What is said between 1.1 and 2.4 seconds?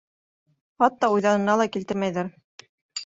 уйҙарына ла килтермәйҙәр.